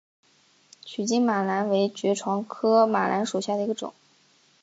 [0.83, 3.93] 曲茎马蓝为爵床科马蓝属下的一个种。